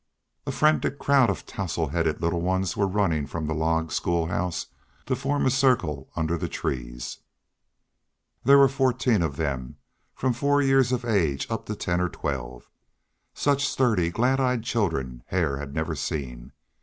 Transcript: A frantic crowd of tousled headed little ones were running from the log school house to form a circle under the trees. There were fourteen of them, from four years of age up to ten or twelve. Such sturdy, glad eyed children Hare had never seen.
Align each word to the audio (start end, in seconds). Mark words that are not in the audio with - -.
A 0.47 0.51
frantic 0.51 0.97
crowd 0.97 1.29
of 1.29 1.45
tousled 1.45 1.91
headed 1.91 2.23
little 2.23 2.41
ones 2.41 2.75
were 2.75 2.87
running 2.87 3.27
from 3.27 3.45
the 3.45 3.53
log 3.53 3.91
school 3.91 4.25
house 4.25 4.65
to 5.05 5.15
form 5.15 5.45
a 5.45 5.51
circle 5.51 6.09
under 6.15 6.39
the 6.39 6.49
trees. 6.49 7.19
There 8.43 8.57
were 8.57 8.67
fourteen 8.67 9.21
of 9.21 9.35
them, 9.35 9.77
from 10.15 10.33
four 10.33 10.59
years 10.59 10.91
of 10.91 11.05
age 11.05 11.45
up 11.51 11.67
to 11.67 11.75
ten 11.75 12.01
or 12.01 12.09
twelve. 12.09 12.67
Such 13.35 13.67
sturdy, 13.69 14.09
glad 14.09 14.39
eyed 14.39 14.63
children 14.63 15.21
Hare 15.27 15.57
had 15.57 15.75
never 15.75 15.93
seen. 15.93 16.51